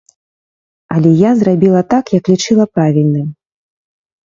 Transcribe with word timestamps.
Але 0.95 1.11
я 1.19 1.31
зрабіла 1.41 1.81
так, 1.95 2.05
як 2.17 2.23
лічыла 2.33 2.65
правільным. 2.79 3.31